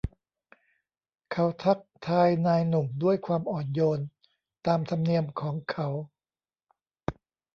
[1.31, 3.99] เขาทักทายนายหนุ่มด้วยความอ่อนโยน
[4.67, 5.87] ตามธรรมเนียมของเขา